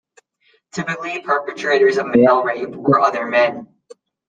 Typically, 0.71 1.21
perpetrators 1.21 1.97
of 1.97 2.07
male 2.07 2.41
rape 2.41 2.69
were 2.69 2.99
other 2.99 3.27
men. 3.27 3.67